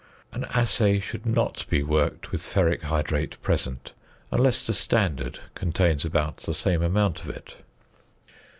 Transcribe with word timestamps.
_An 0.33 0.49
assay 0.55 0.99
should 0.99 1.27
not 1.27 1.67
be 1.69 1.83
worked 1.83 2.31
with 2.31 2.41
ferric 2.41 2.81
hydrate 2.85 3.39
present, 3.43 3.93
unless 4.31 4.65
the 4.65 4.73
standard 4.73 5.37
contains 5.53 6.03
about 6.03 6.37
the 6.37 6.55
same 6.55 6.81
amount 6.81 7.19
of 7.19 7.29
it. 7.29 7.57